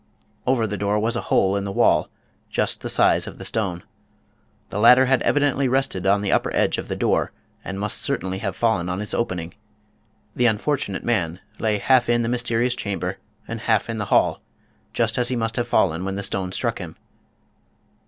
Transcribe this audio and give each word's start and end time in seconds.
Over 0.47 0.65
the 0.65 0.79
door 0.79 0.97
was 0.97 1.15
a 1.15 1.21
hole 1.29 1.55
in 1.55 1.63
the 1.63 1.71
wall, 1.71 2.09
just 2.49 2.81
the 2.81 2.89
size 2.89 3.27
of 3.27 3.37
the 3.37 3.45
stone. 3.45 3.83
The 4.71 4.79
latter 4.79 5.05
had 5.05 5.21
evidently 5.21 5.67
rested 5.67 6.07
on 6.07 6.21
the 6.21 6.31
upper 6.31 6.51
edge 6.55 6.79
of 6.79 6.87
the 6.87 6.95
door, 6.95 7.31
and 7.63 7.79
must 7.79 8.01
certainly 8.01 8.39
have 8.39 8.55
fallen 8.55 8.89
on 8.89 8.99
its 8.99 9.13
opening. 9.13 9.53
The 10.35 10.47
un 10.47 10.57
fortunate 10.57 11.03
man 11.03 11.39
lay 11.59 11.77
half 11.77 12.09
in 12.09 12.23
the 12.23 12.29
mysterious 12.29 12.75
chamber 12.75 13.19
and 13.47 13.59
half 13.61 13.91
in 13.91 13.99
the 13.99 14.05
hall, 14.05 14.41
just 14.91 15.19
as 15.19 15.27
he 15.27 15.35
must 15.35 15.55
have 15.55 15.67
fallen 15.67 16.03
when 16.03 16.15
the 16.15 16.23
stone 16.23 16.51
struck 16.51 16.79
him. 16.79 16.95